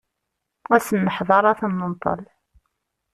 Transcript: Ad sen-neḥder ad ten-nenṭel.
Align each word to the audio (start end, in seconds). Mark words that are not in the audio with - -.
Ad 0.75 0.81
sen-neḥder 0.85 1.43
ad 1.51 1.57
ten-nenṭel. 1.59 2.21